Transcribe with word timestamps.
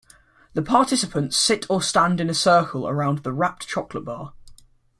The 0.55 0.63
participants 0.63 1.37
sit 1.37 1.67
or 1.69 1.79
stand 1.79 2.19
in 2.19 2.27
a 2.27 2.33
circle 2.33 2.87
around 2.87 3.19
the 3.19 3.31
wrapped 3.31 3.67
chocolate 3.67 4.05
bar. 4.05 4.33